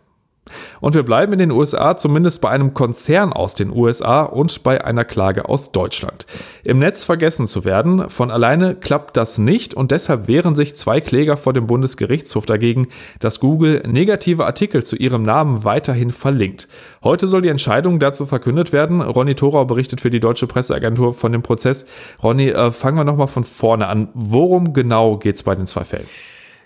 Und 0.81 0.95
wir 0.95 1.03
bleiben 1.03 1.33
in 1.33 1.39
den 1.39 1.51
USA, 1.51 1.97
zumindest 1.97 2.41
bei 2.41 2.51
einem 2.51 2.75
Konzern 2.75 3.33
aus 3.33 3.55
den 3.55 3.71
USA 3.71 4.23
und 4.23 4.63
bei 4.63 4.85
einer 4.85 5.05
Klage 5.05 5.49
aus 5.49 5.73
Deutschland. 5.73 6.27
Im 6.63 6.79
Netz 6.79 7.05
vergessen 7.05 7.47
zu 7.47 7.65
werden, 7.65 8.11
von 8.11 8.31
alleine 8.31 8.75
klappt 8.75 9.17
das 9.17 9.39
nicht 9.39 9.75
und 9.75 9.91
deshalb 9.91 10.29
wehren 10.29 10.55
sich 10.55 10.77
zwei 10.77 11.01
Kläger 11.01 11.37
vor 11.37 11.53
dem 11.53 11.67
Bundesgerichtshof 11.67 12.47
dagegen, 12.47 12.89
dass 13.21 13.41
Google 13.41 13.83
negative 13.87 14.45
Artikel 14.45 14.85
zu 14.85 14.97
ihrem 14.97 15.23
Namen 15.23 15.65
weiterhin 15.65 16.11
verlinkt. 16.11 16.69
Heute 17.03 17.27
soll 17.27 17.43
die 17.43 17.49
Entscheidung 17.49 17.99
dazu 17.99 18.27
verkündet 18.27 18.73
werden. 18.73 19.01
Ronny 19.01 19.35
Thorau 19.35 19.65
berichtet 19.65 20.01
für 20.01 20.11
die 20.11 20.21
Deutsche 20.21 20.47
Presseagentur 20.47 21.13
von 21.13 21.33
dem 21.33 21.43
Prozess. 21.43 21.87
Ronny, 22.23 22.49
äh, 22.49 22.71
fangen 22.71 22.97
wir 22.97 23.05
nochmal 23.05 23.29
von 23.29 23.45
vorne 23.45 23.87
an. 23.87 24.09
Worum 24.15 24.73
genau 24.73 25.17
geht 25.19 25.37
es 25.37 25.43
bei 25.43 25.55
den 25.55 25.67
zwei 25.67 25.85
Fällen? 25.85 26.07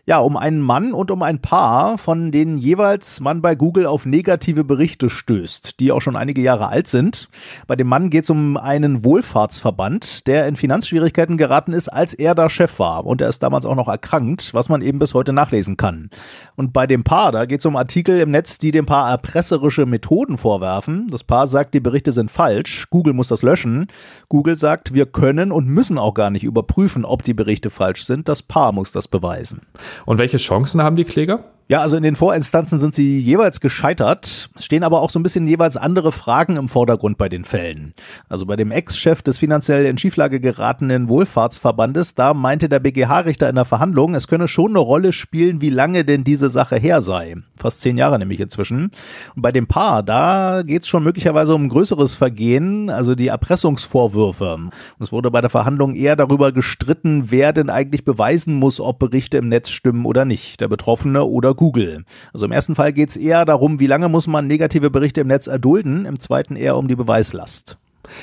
Ja, 0.08 0.20
um 0.20 0.38
einen 0.38 0.62
Mann 0.62 0.94
und 0.94 1.10
um 1.10 1.22
ein 1.22 1.42
Paar, 1.42 1.98
von 1.98 2.32
denen 2.32 2.56
jeweils 2.56 3.20
man 3.20 3.42
bei 3.42 3.54
Google 3.54 3.84
auf 3.84 4.06
negative 4.06 4.64
Berichte 4.64 5.10
stößt, 5.10 5.78
die 5.80 5.92
auch 5.92 6.00
schon 6.00 6.16
einige 6.16 6.40
Jahre 6.40 6.68
alt 6.68 6.88
sind. 6.88 7.28
Bei 7.66 7.76
dem 7.76 7.88
Mann 7.88 8.08
geht 8.08 8.24
es 8.24 8.30
um 8.30 8.56
einen 8.56 9.04
Wohlfahrtsverband, 9.04 10.26
der 10.26 10.48
in 10.48 10.56
Finanzschwierigkeiten 10.56 11.36
geraten 11.36 11.74
ist, 11.74 11.90
als 11.90 12.14
er 12.14 12.34
da 12.34 12.48
Chef 12.48 12.78
war. 12.78 13.04
Und 13.04 13.20
er 13.20 13.28
ist 13.28 13.42
damals 13.42 13.66
auch 13.66 13.74
noch 13.74 13.86
erkrankt, 13.86 14.54
was 14.54 14.70
man 14.70 14.80
eben 14.80 14.98
bis 14.98 15.12
heute 15.12 15.34
nachlesen 15.34 15.76
kann. 15.76 16.08
Und 16.56 16.72
bei 16.72 16.86
dem 16.86 17.04
Paar, 17.04 17.30
da 17.30 17.44
geht 17.44 17.60
es 17.60 17.66
um 17.66 17.76
Artikel 17.76 18.18
im 18.18 18.30
Netz, 18.30 18.56
die 18.56 18.70
dem 18.70 18.86
Paar 18.86 19.10
erpresserische 19.10 19.84
Methoden 19.84 20.38
vorwerfen. 20.38 21.08
Das 21.10 21.22
Paar 21.22 21.46
sagt, 21.46 21.74
die 21.74 21.80
Berichte 21.80 22.12
sind 22.12 22.30
falsch. 22.30 22.86
Google 22.88 23.12
muss 23.12 23.28
das 23.28 23.42
löschen. 23.42 23.88
Google 24.30 24.56
sagt, 24.56 24.94
wir 24.94 25.04
können 25.04 25.52
und 25.52 25.68
müssen 25.68 25.98
auch 25.98 26.14
gar 26.14 26.30
nicht 26.30 26.44
überprüfen, 26.44 27.04
ob 27.04 27.24
die 27.24 27.34
Berichte 27.34 27.68
falsch 27.68 28.06
sind. 28.06 28.26
Das 28.26 28.40
Paar 28.40 28.72
muss 28.72 28.90
das 28.90 29.06
beweisen. 29.06 29.60
Und 30.06 30.18
welche 30.18 30.38
Chancen 30.38 30.82
haben 30.82 30.96
die 30.96 31.04
Kläger? 31.04 31.44
Ja, 31.70 31.82
also 31.82 31.98
in 31.98 32.02
den 32.02 32.16
Vorinstanzen 32.16 32.80
sind 32.80 32.94
sie 32.94 33.18
jeweils 33.18 33.60
gescheitert. 33.60 34.48
Es 34.56 34.64
stehen 34.64 34.82
aber 34.82 35.02
auch 35.02 35.10
so 35.10 35.18
ein 35.18 35.22
bisschen 35.22 35.46
jeweils 35.46 35.76
andere 35.76 36.12
Fragen 36.12 36.56
im 36.56 36.70
Vordergrund 36.70 37.18
bei 37.18 37.28
den 37.28 37.44
Fällen. 37.44 37.92
Also 38.30 38.46
bei 38.46 38.56
dem 38.56 38.70
Ex-Chef 38.70 39.20
des 39.20 39.36
finanziell 39.36 39.84
in 39.84 39.98
Schieflage 39.98 40.40
geratenen 40.40 41.10
Wohlfahrtsverbandes, 41.10 42.14
da 42.14 42.32
meinte 42.32 42.70
der 42.70 42.78
BGH-Richter 42.78 43.50
in 43.50 43.56
der 43.56 43.66
Verhandlung, 43.66 44.14
es 44.14 44.28
könne 44.28 44.48
schon 44.48 44.70
eine 44.70 44.78
Rolle 44.78 45.12
spielen, 45.12 45.60
wie 45.60 45.68
lange 45.68 46.06
denn 46.06 46.24
diese 46.24 46.48
Sache 46.48 46.76
her 46.76 47.02
sei. 47.02 47.36
Fast 47.58 47.82
zehn 47.82 47.98
Jahre 47.98 48.18
nämlich 48.18 48.40
inzwischen. 48.40 48.90
Und 49.36 49.42
bei 49.42 49.52
dem 49.52 49.66
Paar, 49.66 50.02
da 50.02 50.62
geht 50.64 50.84
es 50.84 50.88
schon 50.88 51.04
möglicherweise 51.04 51.54
um 51.54 51.64
ein 51.64 51.68
größeres 51.68 52.14
Vergehen, 52.14 52.88
also 52.88 53.14
die 53.14 53.28
Erpressungsvorwürfe. 53.28 54.54
Und 54.54 54.72
es 55.00 55.12
wurde 55.12 55.30
bei 55.30 55.42
der 55.42 55.50
Verhandlung 55.50 55.94
eher 55.94 56.16
darüber 56.16 56.50
gestritten, 56.50 57.24
wer 57.30 57.52
denn 57.52 57.68
eigentlich 57.68 58.06
beweisen 58.06 58.54
muss, 58.54 58.80
ob 58.80 58.98
Berichte 58.98 59.36
im 59.36 59.48
Netz 59.48 59.68
stimmen 59.78 60.04
oder 60.04 60.24
nicht. 60.24 60.60
Der 60.60 60.68
Betroffene 60.68 61.24
oder 61.24 61.54
Google. 61.54 62.04
Also 62.32 62.44
im 62.44 62.52
ersten 62.52 62.74
Fall 62.74 62.92
geht 62.92 63.10
es 63.10 63.16
eher 63.16 63.44
darum, 63.44 63.80
wie 63.80 63.86
lange 63.86 64.08
muss 64.08 64.26
man 64.26 64.46
negative 64.46 64.90
Berichte 64.90 65.22
im 65.22 65.28
Netz 65.28 65.46
erdulden, 65.46 66.04
im 66.04 66.20
zweiten 66.20 66.56
eher 66.56 66.76
um 66.76 66.88
die 66.88 66.96
Beweislast. 66.96 67.78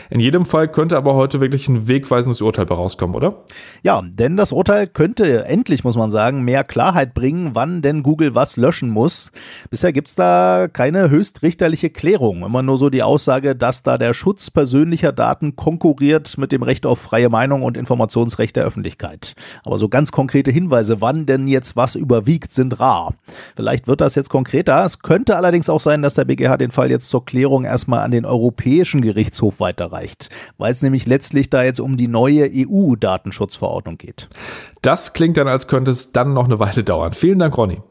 In 0.10 0.20
jedem 0.20 0.46
Fall 0.46 0.68
könnte 0.68 0.98
aber 0.98 1.14
heute 1.16 1.42
wirklich 1.42 1.68
ein 1.68 1.88
wegweisendes 1.88 2.42
Urteil 2.42 2.66
rauskommen, 2.66 3.16
oder? 3.16 3.44
Ja, 3.84 4.02
denn 4.04 4.38
das 4.38 4.52
Urteil 4.52 4.88
könnte 4.88 5.46
endlich, 5.46 5.84
muss 5.84 5.96
man 5.96 6.10
sagen, 6.10 6.44
mehr 6.44 6.64
Klarheit 6.64 7.14
bringen, 7.14 7.52
wann 7.54 7.82
denn 7.82 8.04
Google 8.04 8.36
was 8.36 8.58
löschen 8.58 8.90
muss. 8.90 9.32
Bisher 9.70 9.94
gibt's 9.94 10.16
da 10.16 10.68
keine 10.72 11.10
höchstrichterliche 11.10 11.90
Klärung. 11.90 12.44
Immer 12.44 12.64
nur 12.64 12.78
so 12.78 12.90
die 12.90 13.04
Aussage, 13.04 13.56
dass 13.56 13.84
da 13.84 13.98
der 13.98 14.14
Schutz 14.14 14.52
persönlicher 14.52 15.12
Daten 15.12 15.56
konkurriert 15.56 16.38
mit 16.38 16.52
dem 16.52 16.64
Recht 16.64 16.86
auf 16.86 17.00
freie 17.00 17.30
Meinung 17.30 17.64
und 17.64 17.78
Informationsrecht 17.78 18.56
der 18.56 18.66
Öffentlichkeit. 18.66 19.36
Aber 19.64 19.78
so 19.78 19.90
ganz 19.90 20.12
konkrete 20.12 20.52
Hinweise, 20.52 21.02
wann 21.02 21.26
denn 21.26 21.48
jetzt 21.48 21.76
was 21.76 21.96
überwiegt, 21.96 22.54
sind 22.54 22.80
rar. 22.80 23.14
Vielleicht 23.56 23.88
wird 23.88 24.02
das 24.02 24.16
jetzt 24.16 24.30
konkreter. 24.30 24.84
Es 24.84 25.00
könnte 25.00 25.38
allerdings 25.38 25.70
auch 25.70 25.82
sein, 25.82 26.02
dass 26.02 26.16
der 26.16 26.26
BGH 26.26 26.58
den 26.58 26.72
Fall 26.72 26.90
jetzt 26.90 27.10
zur 27.10 27.26
Klärung 27.26 27.66
erstmal 27.66 28.00
an 28.00 28.12
den 28.12 28.26
Europäischen 28.26 29.02
Gerichtshof 29.02 29.60
weiter 29.60 29.75
weiterreicht, 29.76 30.30
weil 30.58 30.72
es 30.72 30.82
nämlich 30.82 31.06
letztlich 31.06 31.50
da 31.50 31.64
jetzt 31.64 31.80
um 31.80 31.98
die 31.98 32.08
neue 32.08 32.50
EU-Datenschutzverordnung 32.52 33.98
geht. 33.98 34.30
Das 34.82 35.14
klingt 35.14 35.38
dann, 35.38 35.48
als 35.48 35.68
könnte 35.68 35.92
es 35.92 36.12
dann 36.12 36.34
noch 36.34 36.46
eine 36.46 36.60
Weile 36.60 36.84
dauern. 36.84 37.14
Vielen 37.14 37.40
Dank, 37.40 37.58
Ronny. 37.58 37.82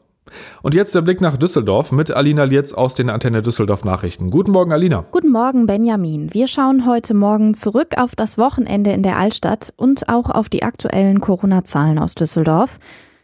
Und 0.63 0.73
jetzt 0.73 0.95
der 0.95 1.01
Blick 1.01 1.21
nach 1.21 1.37
Düsseldorf 1.37 1.91
mit 1.91 2.11
Alina 2.11 2.43
Lietz 2.45 2.73
aus 2.73 2.95
den 2.95 3.11
Antenne 3.11 3.43
Düsseldorf 3.43 3.85
Nachrichten. 3.85 4.31
Guten 4.31 4.51
Morgen, 4.51 4.73
Alina. 4.73 5.05
Guten 5.11 5.31
Morgen, 5.31 5.67
Benjamin. 5.67 6.33
Wir 6.33 6.47
schauen 6.47 6.87
heute 6.87 7.13
Morgen 7.13 7.53
zurück 7.53 7.89
auf 7.97 8.15
das 8.15 8.37
Wochenende 8.39 8.91
in 8.91 9.03
der 9.03 9.17
Altstadt 9.17 9.71
und 9.77 10.09
auch 10.09 10.31
auf 10.31 10.49
die 10.49 10.63
aktuellen 10.63 11.21
Corona-Zahlen 11.21 11.99
aus 11.99 12.15
Düsseldorf. 12.15 12.79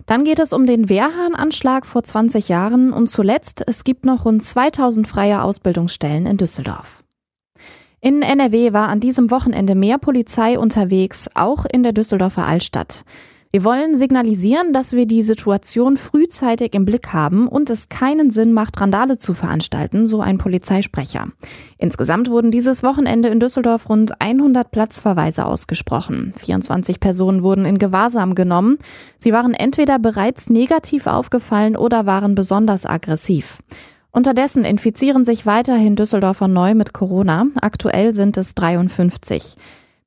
Dann 0.06 0.24
geht 0.24 0.40
es 0.40 0.54
um 0.54 0.66
den 0.66 0.90
Wehrhahn-Anschlag 0.90 1.86
vor 1.86 2.04
20 2.04 2.50
Jahren 2.50 2.94
und 2.94 3.10
zuletzt, 3.10 3.64
es 3.66 3.84
gibt 3.84 4.06
noch 4.06 4.26
rund 4.26 4.44
2000 4.44 5.08
freie 5.08 5.42
Ausbildungsstellen 5.42 6.28
in 6.28 6.38
Düsseldorf. 6.38 7.01
In 8.04 8.24
NRW 8.24 8.74
war 8.74 8.90
an 8.90 9.00
diesem 9.00 9.30
Wochenende 9.30 9.76
mehr 9.76 10.00
Polizei 10.00 10.58
unterwegs, 10.58 11.30
auch 11.36 11.66
in 11.72 11.84
der 11.84 11.94
Düsseldorfer 11.94 12.48
Altstadt. 12.48 13.06
Wir 13.52 13.64
wollen 13.64 13.94
signalisieren, 13.94 14.74
dass 14.74 14.94
wir 14.94 15.06
die 15.06 15.22
Situation 15.22 15.98
frühzeitig 15.98 16.74
im 16.74 16.86
Blick 16.86 17.14
haben 17.14 17.48
und 17.48 17.70
es 17.70 17.90
keinen 17.90 18.32
Sinn 18.32 18.54
macht, 18.54 18.82
Randale 18.82 19.20
zu 19.20 19.36
veranstalten, 19.36 20.08
so 20.08 20.20
ein 20.20 20.40
Polizeisprecher. 20.40 21.28
Insgesamt 21.78 22.32
wurden 22.32 22.50
dieses 22.50 22.82
Wochenende 22.82 23.30
in 23.30 23.40
Düsseldorf 23.40 23.88
rund 23.88 24.20
100 24.20 24.72
Platzverweise 24.72 25.46
ausgesprochen. 25.46 26.34
24 26.40 27.00
Personen 27.00 27.44
wurden 27.44 27.66
in 27.66 27.78
Gewahrsam 27.78 28.34
genommen. 28.34 28.80
Sie 29.20 29.32
waren 29.32 29.54
entweder 29.54 30.00
bereits 30.00 30.50
negativ 30.50 31.06
aufgefallen 31.06 31.76
oder 31.76 32.08
waren 32.08 32.34
besonders 32.34 32.88
aggressiv. 32.88 33.60
Unterdessen 34.14 34.66
infizieren 34.66 35.24
sich 35.24 35.46
weiterhin 35.46 35.96
Düsseldorfer 35.96 36.50
neu 36.50 36.76
mit 36.76 36.94
Corona. 36.94 37.48
Aktuell 37.62 38.14
sind 38.14 38.36
es 38.36 38.56
53. 38.56 39.56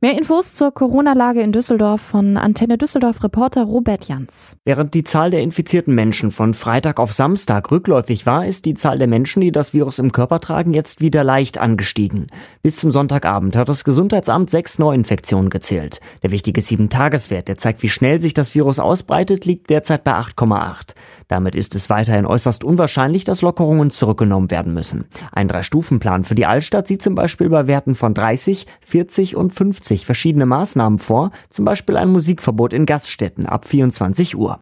Mehr 0.05 0.19
Infos 0.19 0.53
zur 0.53 0.71
Corona-Lage 0.71 1.41
in 1.41 1.51
Düsseldorf 1.51 2.03
von 2.03 2.37
Antenne 2.37 2.77
Düsseldorf 2.77 3.25
Reporter 3.25 3.63
Robert 3.63 4.07
Jans. 4.07 4.55
Während 4.67 4.93
die 4.93 5.03
Zahl 5.03 5.31
der 5.31 5.41
infizierten 5.41 5.95
Menschen 5.95 6.31
von 6.31 6.53
Freitag 6.53 7.01
auf 7.01 7.15
Samstag 7.15 7.71
rückläufig 7.71 8.27
war, 8.27 8.45
ist 8.45 8.67
die 8.67 8.75
Zahl 8.75 8.99
der 8.99 9.07
Menschen, 9.07 9.41
die 9.41 9.51
das 9.51 9.73
Virus 9.73 9.99
im 9.99 10.13
Körper 10.13 10.41
tragen, 10.41 10.75
jetzt 10.75 11.01
wieder 11.01 11.25
leicht 11.25 11.57
angestiegen. 11.57 12.27
Bis 12.63 12.77
zum 12.77 12.91
Sonntagabend 12.91 13.57
hat 13.57 13.71
das 13.71 13.83
Gesundheitsamt 13.83 14.51
sechs 14.51 14.79
Neuinfektionen 14.79 15.49
gezählt. 15.49 16.01
Der 16.23 16.33
wichtige 16.33 16.61
Sieben-Tageswert, 16.61 17.49
der 17.49 17.57
zeigt, 17.57 17.83
wie 17.83 17.89
schnell 17.89 18.21
sich 18.21 18.35
das 18.35 18.55
Virus 18.55 18.81
ausbreitet, 18.81 19.47
liegt 19.47 19.71
derzeit 19.71 20.05
bei 20.05 20.13
8,8. 20.13 20.95
Damit 21.29 21.55
ist 21.55 21.75
es 21.75 21.89
weiterhin 21.89 22.27
äußerst 22.27 22.63
unwahrscheinlich, 22.63 23.25
dass 23.25 23.41
Lockerungen 23.41 23.91
zurückgenommen 23.91 24.51
werden 24.51 24.75
müssen. 24.75 25.07
Ein 25.33 25.49
Drei-Stufen-Plan 25.49 26.25
für 26.25 26.35
die 26.35 26.45
Altstadt 26.45 26.89
sieht 26.89 27.01
zum 27.01 27.15
Beispiel 27.15 27.49
bei 27.49 27.67
Werten 27.67 27.95
von 27.95 28.13
30, 28.13 28.67
40 28.83 29.37
und 29.37 29.55
50 29.55 29.94
sich 29.95 30.07
verschiedene 30.07 30.47
Maßnahmen 30.47 30.99
vor, 30.99 31.31
zum 31.51 31.65
Beispiel 31.65 31.97
ein 31.97 32.11
Musikverbot 32.11 32.73
in 32.73 32.87
Gaststätten 32.87 33.47
ab 33.47 33.67
24 33.67 34.37
Uhr. 34.37 34.59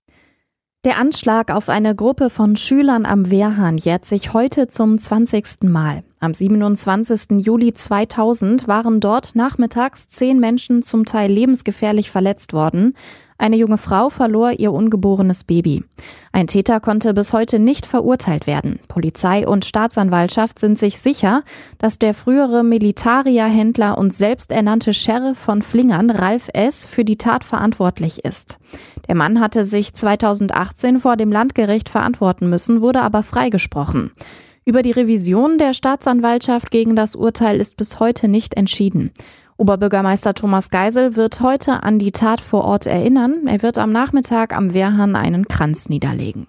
Der 0.85 0.99
Anschlag 0.99 1.53
auf 1.53 1.69
eine 1.69 1.95
Gruppe 1.95 2.29
von 2.29 2.57
Schülern 2.57 3.07
am 3.07 3.31
Wehrhahn 3.31 3.79
jährt 3.79 4.05
sich 4.05 4.33
heute 4.33 4.67
zum 4.67 4.99
20. 4.99 5.63
Mal. 5.63 6.03
Am 6.19 6.35
27. 6.35 7.39
Juli 7.39 7.73
2000 7.73 8.67
waren 8.67 8.99
dort 8.99 9.37
nachmittags 9.37 10.09
zehn 10.09 10.41
Menschen 10.41 10.83
zum 10.83 11.05
Teil 11.05 11.31
lebensgefährlich 11.31 12.11
verletzt 12.11 12.53
worden. 12.53 12.95
Eine 13.43 13.57
junge 13.57 13.77
Frau 13.77 14.09
verlor 14.09 14.53
ihr 14.53 14.71
ungeborenes 14.71 15.43
Baby. 15.43 15.83
Ein 16.31 16.47
Täter 16.47 16.79
konnte 16.79 17.13
bis 17.13 17.33
heute 17.33 17.59
nicht 17.59 17.87
verurteilt 17.87 18.47
werden. 18.47 18.79
Polizei 18.87 19.49
und 19.49 19.65
Staatsanwaltschaft 19.65 20.61
sind 20.61 20.79
sich 20.79 21.01
sicher, 21.01 21.43
dass 21.79 21.99
der 21.99 22.15
frühere 22.15 22.63
Militarierhändler 22.63 23.99
und 23.99 24.15
selbsternannte 24.15 24.95
Sheriff 24.95 25.37
von 25.37 25.63
Flingern, 25.63 26.11
Ralf 26.11 26.51
S., 26.55 26.87
für 26.87 27.05
die 27.05 27.17
Tat 27.17 27.43
verantwortlich 27.43 28.25
ist. 28.25 28.61
Der 29.09 29.17
Mann 29.17 29.41
hatte 29.41 29.65
sich 29.65 29.93
2018 29.93 31.01
vor 31.01 31.17
dem 31.17 31.33
Landgericht 31.33 31.89
verantworten 31.89 32.49
müssen, 32.49 32.81
wurde 32.81 33.03
aber 33.03 33.25
freigesprochen. 33.25 34.13
Über 34.65 34.83
die 34.83 34.93
Revision 34.93 35.59
der 35.59 35.75
Staatsanwaltschaft 35.75 36.71
gegen 36.71 36.95
das 36.95 37.17
Urteil 37.17 37.61
ist 37.61 37.77
bis 37.77 37.99
heute 37.99 38.29
nicht 38.29 38.55
entschieden. 38.55 39.11
Oberbürgermeister 39.63 40.35
Thomas 40.35 40.71
Geisel 40.71 41.15
wird 41.15 41.41
heute 41.41 41.85
an 41.85 42.01
die 42.01 42.11
Tat 42.11 42.41
vor 42.41 42.65
Ort 42.65 42.89
erinnern. 42.89 43.47
Er 43.47 43.63
wird 43.63 43.79
am 43.79 43.93
Nachmittag 43.93 44.57
am 44.57 44.75
Wehrhahn 44.75 45.15
einen 45.15 45.47
Kranz 45.47 45.89
niederlegen. 45.89 46.49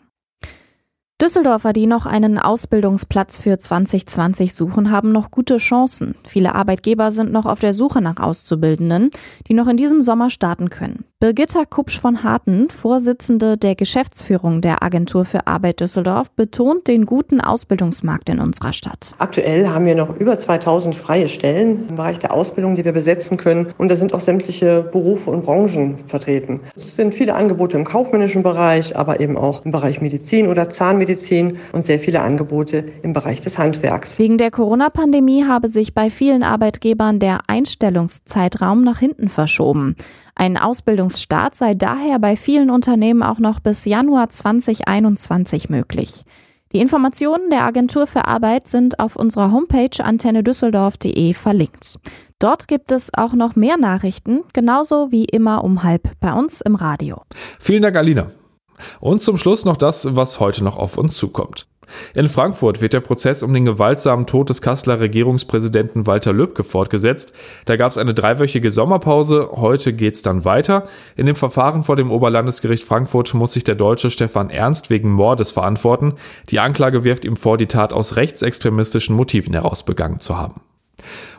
Düsseldorfer, 1.21 1.73
die 1.73 1.85
noch 1.85 2.07
einen 2.07 2.39
Ausbildungsplatz 2.39 3.37
für 3.37 3.59
2020 3.59 4.55
suchen, 4.55 4.89
haben 4.89 5.11
noch 5.11 5.29
gute 5.29 5.57
Chancen. 5.57 6.15
Viele 6.27 6.55
Arbeitgeber 6.55 7.11
sind 7.11 7.31
noch 7.31 7.45
auf 7.45 7.59
der 7.59 7.73
Suche 7.73 8.01
nach 8.01 8.17
Auszubildenden, 8.17 9.11
die 9.47 9.53
noch 9.53 9.67
in 9.67 9.77
diesem 9.77 10.01
Sommer 10.01 10.31
starten 10.31 10.71
können. 10.71 11.05
Birgitta 11.23 11.63
Kupsch 11.63 11.97
von 11.97 12.21
Harten, 12.23 12.69
Vorsitzende 12.69 13.55
der 13.57 13.75
Geschäftsführung 13.75 14.59
der 14.59 14.83
Agentur 14.83 15.23
für 15.23 15.47
Arbeit 15.47 15.79
Düsseldorf, 15.79 16.29
betont 16.31 16.89
den 16.89 17.05
guten 17.05 17.39
Ausbildungsmarkt 17.39 18.27
in 18.27 18.41
unserer 18.41 18.73
Stadt. 18.73 19.15
Aktuell 19.19 19.69
haben 19.69 19.85
wir 19.85 19.95
noch 19.95 20.17
über 20.17 20.37
2000 20.37 20.93
freie 20.93 21.29
Stellen 21.29 21.87
im 21.87 21.95
Bereich 21.95 22.19
der 22.19 22.33
Ausbildung, 22.33 22.75
die 22.75 22.83
wir 22.83 22.91
besetzen 22.91 23.37
können. 23.37 23.67
Und 23.77 23.87
da 23.87 23.95
sind 23.95 24.13
auch 24.13 24.19
sämtliche 24.19 24.81
Berufe 24.81 25.31
und 25.31 25.45
Branchen 25.45 25.95
vertreten. 26.07 26.59
Es 26.75 26.97
sind 26.97 27.15
viele 27.15 27.35
Angebote 27.35 27.77
im 27.77 27.85
kaufmännischen 27.85 28.43
Bereich, 28.43 28.93
aber 28.97 29.21
eben 29.21 29.37
auch 29.37 29.63
im 29.63 29.71
Bereich 29.71 30.01
Medizin 30.01 30.49
oder 30.49 30.69
Zahnmedizin 30.69 31.57
und 31.71 31.85
sehr 31.85 32.01
viele 32.01 32.21
Angebote 32.21 32.83
im 33.01 33.13
Bereich 33.13 33.39
des 33.39 33.57
Handwerks. 33.57 34.19
Wegen 34.19 34.37
der 34.37 34.51
Corona-Pandemie 34.51 35.45
habe 35.45 35.69
sich 35.69 35.93
bei 35.93 36.09
vielen 36.09 36.43
Arbeitgebern 36.43 37.19
der 37.19 37.39
Einstellungszeitraum 37.47 38.83
nach 38.83 38.99
hinten 38.99 39.29
verschoben. 39.29 39.95
Ein 40.35 40.57
Ausbildungsstart 40.57 41.55
sei 41.55 41.73
daher 41.73 42.19
bei 42.19 42.35
vielen 42.35 42.69
Unternehmen 42.69 43.23
auch 43.23 43.39
noch 43.39 43.59
bis 43.59 43.85
Januar 43.85 44.29
2021 44.29 45.69
möglich. 45.69 46.23
Die 46.73 46.79
Informationen 46.79 47.51
der 47.51 47.65
Agentur 47.65 48.07
für 48.07 48.25
Arbeit 48.25 48.67
sind 48.67 48.99
auf 48.99 49.15
unserer 49.15 49.51
Homepage 49.51 50.03
antennedüsseldorf.de 50.03 51.33
verlinkt. 51.33 51.99
Dort 52.39 52.67
gibt 52.67 52.91
es 52.91 53.13
auch 53.13 53.33
noch 53.33 53.55
mehr 53.55 53.77
Nachrichten, 53.77 54.41
genauso 54.53 55.11
wie 55.11 55.25
immer 55.25 55.63
um 55.63 55.83
halb 55.83 56.19
bei 56.19 56.33
uns 56.33 56.61
im 56.61 56.73
Radio. 56.73 57.21
Vielen 57.59 57.83
Dank, 57.83 57.95
Alina. 57.95 58.31
Und 58.99 59.21
zum 59.21 59.37
Schluss 59.37 59.65
noch 59.65 59.77
das, 59.77 60.15
was 60.15 60.39
heute 60.39 60.63
noch 60.63 60.77
auf 60.77 60.97
uns 60.97 61.15
zukommt. 61.15 61.67
In 62.15 62.27
Frankfurt 62.27 62.81
wird 62.81 62.93
der 62.93 62.99
Prozess 62.99 63.43
um 63.43 63.53
den 63.53 63.65
gewaltsamen 63.65 64.25
Tod 64.25 64.49
des 64.49 64.61
Kasseler 64.61 64.99
Regierungspräsidenten 64.99 66.07
Walter 66.07 66.33
Lübcke 66.33 66.63
fortgesetzt. 66.63 67.33
Da 67.65 67.75
gab 67.75 67.91
es 67.91 67.97
eine 67.97 68.13
dreiwöchige 68.13 68.71
Sommerpause. 68.71 69.49
Heute 69.53 69.93
geht 69.93 70.15
es 70.15 70.21
dann 70.21 70.45
weiter. 70.45 70.85
In 71.15 71.25
dem 71.25 71.35
Verfahren 71.35 71.83
vor 71.83 71.95
dem 71.95 72.11
Oberlandesgericht 72.11 72.83
Frankfurt 72.83 73.33
muss 73.33 73.53
sich 73.53 73.63
der 73.63 73.75
Deutsche 73.75 74.09
Stefan 74.09 74.49
Ernst 74.49 74.89
wegen 74.89 75.11
Mordes 75.11 75.51
verantworten. 75.51 76.13
Die 76.49 76.59
Anklage 76.59 77.03
wirft 77.03 77.25
ihm 77.25 77.35
vor, 77.35 77.57
die 77.57 77.67
Tat 77.67 77.93
aus 77.93 78.15
rechtsextremistischen 78.15 79.15
Motiven 79.15 79.53
heraus 79.53 79.83
begangen 79.83 80.19
zu 80.19 80.37
haben. 80.37 80.61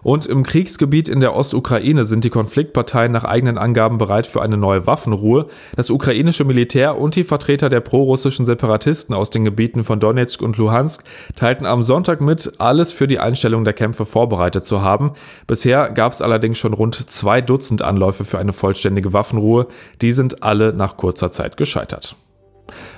Und 0.03 0.27
im 0.27 0.43
Kriegsgebiet 0.43 1.09
in 1.09 1.21
der 1.21 1.35
Ostukraine 1.35 2.05
sind 2.05 2.25
die 2.25 2.31
Konfliktparteien 2.31 3.13
nach 3.13 3.25
eigenen 3.25 3.59
Angaben 3.59 3.99
bereit 3.99 4.27
für 4.27 4.43
eine 4.43 4.57
neue 4.57 4.87
Waffenruhe. 4.87 5.47
Das 5.77 5.91
ukrainische 5.91 6.45
Militär 6.45 6.99
und 6.99 7.17
die 7.17 7.25
Vertreter 7.25 7.69
der 7.69 7.81
prorussischen 7.81 8.47
Separatisten 8.47 9.15
aus 9.15 9.31
den 9.31 9.45
Gebieten 9.45 9.85
von 9.85 10.01
Donetsk 10.01 10.43
und 10.43 10.57
Luhansk 10.59 11.05
teilten 11.35 11.67
am 11.67 11.83
Sonntag 11.83 12.21
mit, 12.21 12.53
alles 12.59 12.93
für 12.93 13.09
die 13.09 13.19
Einstellung 13.19 13.65
der 13.65 13.75
Kämpfe 13.75 14.05
vorbereitet 14.05 14.65
zu 14.65 14.83
haben. 14.83 15.13
Bisher 15.47 15.91
gab 15.91 16.13
es 16.13 16.23
allerdings 16.23 16.59
schon 16.59 16.75
rund 16.75 17.11
zwei 17.11 17.41
Dutzend 17.41 17.83
Anläufe 17.83 18.25
für 18.25 18.39
eine 18.39 18.53
vollständige 18.53 19.13
Waffenruhe. 19.13 19.67
Die 20.03 20.13
sind 20.13 20.43
alle 20.43 20.73
nach 20.73 20.97
kurzer 20.97 21.31
Zeit 21.33 21.57
gescheitert. 21.57 22.17